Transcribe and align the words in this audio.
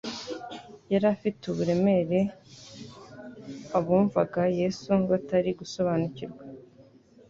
yari 0.91 1.05
afite 1.15 1.41
uburemere 1.51 2.19
abumvaga 3.77 4.41
Yesu 4.59 4.89
batari 5.09 5.51
gusobanukirwa. 5.59 6.41